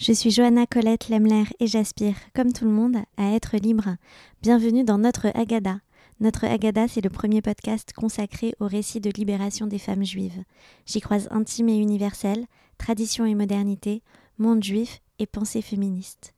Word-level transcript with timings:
Je 0.00 0.12
suis 0.12 0.30
Johanna 0.30 0.64
Colette 0.64 1.08
Lemler 1.08 1.42
et 1.58 1.66
j'aspire, 1.66 2.14
comme 2.32 2.52
tout 2.52 2.64
le 2.64 2.70
monde, 2.70 2.98
à 3.16 3.32
être 3.32 3.56
libre. 3.56 3.96
Bienvenue 4.42 4.84
dans 4.84 4.96
Notre 4.96 5.36
Agada. 5.36 5.80
Notre 6.20 6.44
Agada, 6.44 6.86
c'est 6.86 7.00
le 7.00 7.10
premier 7.10 7.42
podcast 7.42 7.92
consacré 7.94 8.54
au 8.60 8.68
récit 8.68 9.00
de 9.00 9.10
libération 9.10 9.66
des 9.66 9.80
femmes 9.80 10.04
juives. 10.04 10.44
J'y 10.86 11.00
croise 11.00 11.26
intime 11.32 11.68
et 11.68 11.78
universel, 11.78 12.46
tradition 12.78 13.26
et 13.26 13.34
modernité, 13.34 14.04
monde 14.38 14.62
juif 14.62 15.00
et 15.18 15.26
pensée 15.26 15.62
féministe. 15.62 16.32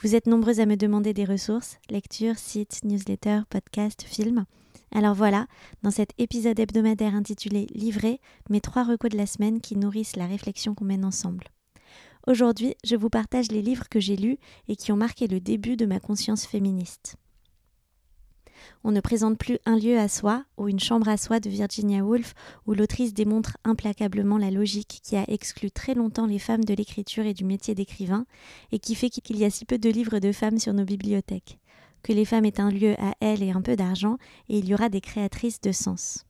Vous 0.00 0.14
êtes 0.14 0.26
nombreuses 0.26 0.60
à 0.60 0.66
me 0.66 0.78
demander 0.78 1.12
des 1.12 1.26
ressources, 1.26 1.76
lectures, 1.90 2.38
sites, 2.38 2.80
newsletters, 2.82 3.42
podcasts, 3.50 4.04
films. 4.04 4.46
Alors 4.90 5.14
voilà, 5.14 5.48
dans 5.82 5.90
cet 5.90 6.14
épisode 6.16 6.58
hebdomadaire 6.58 7.14
intitulé 7.14 7.66
Livré, 7.74 8.20
mes 8.48 8.62
trois 8.62 8.84
recos 8.84 9.10
de 9.10 9.18
la 9.18 9.26
semaine 9.26 9.60
qui 9.60 9.76
nourrissent 9.76 10.16
la 10.16 10.26
réflexion 10.26 10.74
qu'on 10.74 10.86
mène 10.86 11.04
ensemble. 11.04 11.44
Aujourd'hui, 12.28 12.76
je 12.84 12.94
vous 12.94 13.10
partage 13.10 13.50
les 13.50 13.62
livres 13.62 13.88
que 13.88 13.98
j'ai 13.98 14.16
lus 14.16 14.38
et 14.68 14.76
qui 14.76 14.92
ont 14.92 14.96
marqué 14.96 15.26
le 15.26 15.40
début 15.40 15.76
de 15.76 15.86
ma 15.86 15.98
conscience 15.98 16.46
féministe. 16.46 17.16
On 18.84 18.92
ne 18.92 19.00
présente 19.00 19.38
plus 19.38 19.58
un 19.66 19.76
lieu 19.76 19.98
à 19.98 20.06
soi 20.06 20.44
ou 20.56 20.68
une 20.68 20.78
chambre 20.78 21.08
à 21.08 21.16
soi 21.16 21.40
de 21.40 21.50
Virginia 21.50 22.04
Woolf 22.04 22.34
où 22.66 22.74
l'autrice 22.74 23.12
démontre 23.12 23.56
implacablement 23.64 24.38
la 24.38 24.52
logique 24.52 25.00
qui 25.02 25.16
a 25.16 25.24
exclu 25.28 25.72
très 25.72 25.94
longtemps 25.94 26.26
les 26.26 26.38
femmes 26.38 26.64
de 26.64 26.74
l'écriture 26.74 27.26
et 27.26 27.34
du 27.34 27.44
métier 27.44 27.74
d'écrivain 27.74 28.24
et 28.70 28.78
qui 28.78 28.94
fait 28.94 29.10
qu'il 29.10 29.36
y 29.36 29.44
a 29.44 29.50
si 29.50 29.64
peu 29.64 29.78
de 29.78 29.90
livres 29.90 30.20
de 30.20 30.30
femmes 30.30 30.60
sur 30.60 30.74
nos 30.74 30.84
bibliothèques. 30.84 31.58
Que 32.04 32.12
les 32.12 32.24
femmes 32.24 32.44
aient 32.44 32.60
un 32.60 32.70
lieu 32.70 32.94
à 33.00 33.14
elles 33.18 33.42
et 33.42 33.50
un 33.50 33.62
peu 33.62 33.74
d'argent 33.74 34.16
et 34.48 34.58
il 34.58 34.66
y 34.66 34.74
aura 34.74 34.88
des 34.88 35.00
créatrices 35.00 35.60
de 35.60 35.72
sens. 35.72 36.24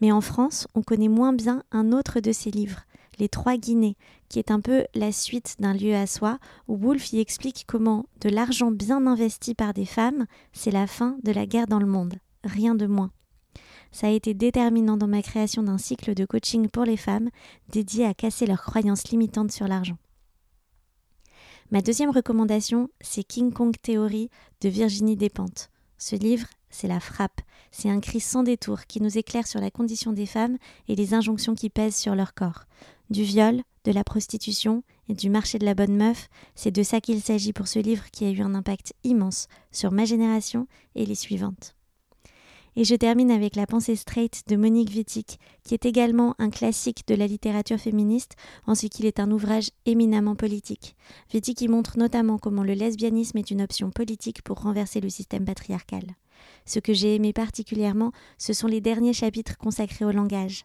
Mais 0.00 0.12
en 0.12 0.22
France, 0.22 0.68
on 0.74 0.82
connaît 0.82 1.08
moins 1.08 1.32
bien 1.34 1.62
un 1.70 1.92
autre 1.92 2.20
de 2.20 2.32
ces 2.32 2.50
livres, 2.50 2.82
les 3.18 3.28
Trois 3.28 3.56
Guinées, 3.56 3.96
qui 4.28 4.38
est 4.38 4.50
un 4.50 4.60
peu 4.60 4.84
la 4.94 5.12
suite 5.12 5.56
d'un 5.58 5.74
lieu 5.74 5.94
à 5.94 6.06
soi, 6.06 6.38
où 6.68 6.76
Woolf 6.76 7.12
y 7.12 7.20
explique 7.20 7.64
comment 7.66 8.06
de 8.20 8.28
l'argent 8.28 8.70
bien 8.70 9.06
investi 9.06 9.54
par 9.54 9.74
des 9.74 9.86
femmes, 9.86 10.26
c'est 10.52 10.70
la 10.70 10.86
fin 10.86 11.18
de 11.22 11.32
la 11.32 11.46
guerre 11.46 11.66
dans 11.66 11.80
le 11.80 11.86
monde, 11.86 12.14
rien 12.44 12.74
de 12.74 12.86
moins. 12.86 13.10
Ça 13.90 14.08
a 14.08 14.10
été 14.10 14.34
déterminant 14.34 14.96
dans 14.96 15.08
ma 15.08 15.22
création 15.22 15.62
d'un 15.62 15.78
cycle 15.78 16.14
de 16.14 16.26
coaching 16.26 16.68
pour 16.68 16.84
les 16.84 16.96
femmes 16.96 17.30
dédié 17.70 18.04
à 18.04 18.14
casser 18.14 18.46
leurs 18.46 18.62
croyances 18.62 19.08
limitantes 19.08 19.52
sur 19.52 19.66
l'argent. 19.66 19.96
Ma 21.70 21.82
deuxième 21.82 22.10
recommandation, 22.10 22.88
c'est 23.00 23.24
King 23.24 23.52
Kong 23.52 23.74
Theory 23.82 24.30
de 24.62 24.68
Virginie 24.68 25.16
Despentes. 25.16 25.70
Ce 25.98 26.16
livre, 26.16 26.46
c'est 26.70 26.88
la 26.88 27.00
frappe, 27.00 27.40
c'est 27.70 27.90
un 27.90 28.00
cri 28.00 28.20
sans 28.20 28.42
détour 28.42 28.86
qui 28.86 29.02
nous 29.02 29.18
éclaire 29.18 29.46
sur 29.46 29.60
la 29.60 29.70
condition 29.70 30.12
des 30.12 30.26
femmes 30.26 30.56
et 30.86 30.94
les 30.94 31.12
injonctions 31.14 31.54
qui 31.54 31.70
pèsent 31.70 31.96
sur 31.96 32.14
leur 32.14 32.34
corps. 32.34 32.64
Du 33.10 33.22
viol, 33.22 33.62
de 33.84 33.92
la 33.92 34.04
prostitution 34.04 34.82
et 35.08 35.14
du 35.14 35.30
marché 35.30 35.58
de 35.58 35.64
la 35.64 35.74
bonne 35.74 35.96
meuf, 35.96 36.28
c'est 36.54 36.70
de 36.70 36.82
ça 36.82 37.00
qu'il 37.00 37.22
s'agit 37.22 37.54
pour 37.54 37.66
ce 37.66 37.78
livre 37.78 38.10
qui 38.10 38.26
a 38.26 38.30
eu 38.30 38.42
un 38.42 38.54
impact 38.54 38.92
immense 39.02 39.48
sur 39.72 39.92
ma 39.92 40.04
génération 40.04 40.66
et 40.94 41.06
les 41.06 41.14
suivantes. 41.14 41.77
Et 42.80 42.84
je 42.84 42.94
termine 42.94 43.32
avec 43.32 43.56
La 43.56 43.66
pensée 43.66 43.96
straight 43.96 44.44
de 44.46 44.54
Monique 44.54 44.94
Wittig, 44.94 45.38
qui 45.64 45.74
est 45.74 45.84
également 45.84 46.36
un 46.38 46.48
classique 46.48 47.02
de 47.08 47.16
la 47.16 47.26
littérature 47.26 47.80
féministe, 47.80 48.36
en 48.68 48.76
ce 48.76 48.86
qu'il 48.86 49.04
est 49.04 49.18
un 49.18 49.32
ouvrage 49.32 49.70
éminemment 49.84 50.36
politique. 50.36 50.94
Wittig 51.34 51.60
y 51.60 51.66
montre 51.66 51.98
notamment 51.98 52.38
comment 52.38 52.62
le 52.62 52.74
lesbianisme 52.74 53.36
est 53.36 53.50
une 53.50 53.62
option 53.62 53.90
politique 53.90 54.42
pour 54.42 54.62
renverser 54.62 55.00
le 55.00 55.08
système 55.08 55.44
patriarcal. 55.44 56.04
Ce 56.66 56.78
que 56.78 56.92
j'ai 56.92 57.16
aimé 57.16 57.32
particulièrement, 57.32 58.12
ce 58.38 58.52
sont 58.52 58.68
les 58.68 58.80
derniers 58.80 59.12
chapitres 59.12 59.58
consacrés 59.58 60.04
au 60.04 60.12
langage. 60.12 60.64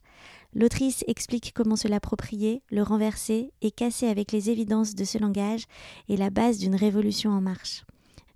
L'autrice 0.53 1.03
explique 1.07 1.51
comment 1.55 1.75
se 1.75 1.87
l'approprier, 1.87 2.61
le 2.69 2.83
renverser 2.83 3.53
et 3.63 3.71
casser 3.71 4.05
avec 4.05 4.31
les 4.31 4.51
évidences 4.51 4.93
de 4.93 5.03
ce 5.03 5.17
langage 5.17 5.63
est 6.09 6.17
la 6.17 6.29
base 6.29 6.59
d'une 6.59 6.75
révolution 6.75 7.31
en 7.31 7.41
marche. 7.41 7.83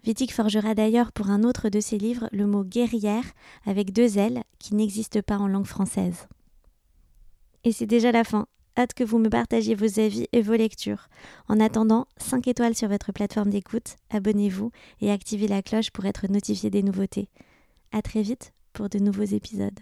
Wittig 0.05 0.31
forgera 0.31 0.75
d'ailleurs 0.75 1.11
pour 1.11 1.29
un 1.29 1.43
autre 1.43 1.69
de 1.69 1.79
ses 1.79 1.97
livres 1.97 2.29
le 2.31 2.45
mot 2.45 2.63
guerrière 2.63 3.25
avec 3.65 3.91
deux 3.91 4.17
L 4.17 4.43
qui 4.59 4.75
n'existe 4.75 5.21
pas 5.21 5.37
en 5.37 5.47
langue 5.47 5.65
française. 5.65 6.27
Et 7.63 7.71
c'est 7.71 7.87
déjà 7.87 8.11
la 8.11 8.23
fin. 8.23 8.47
Hâte 8.77 8.93
que 8.93 9.03
vous 9.03 9.17
me 9.17 9.29
partagiez 9.29 9.73
vos 9.73 9.99
avis 9.99 10.27
et 10.31 10.41
vos 10.41 10.53
lectures. 10.53 11.09
En 11.49 11.59
attendant, 11.59 12.05
5 12.17 12.47
étoiles 12.47 12.75
sur 12.75 12.87
votre 12.87 13.11
plateforme 13.11 13.49
d'écoute, 13.49 13.95
abonnez-vous 14.11 14.71
et 15.01 15.11
activez 15.11 15.47
la 15.47 15.63
cloche 15.63 15.89
pour 15.89 16.05
être 16.05 16.27
notifié 16.27 16.69
des 16.69 16.83
nouveautés. 16.83 17.29
À 17.91 18.03
très 18.03 18.21
vite 18.21 18.53
pour 18.73 18.87
de 18.87 18.99
nouveaux 18.99 19.23
épisodes. 19.23 19.79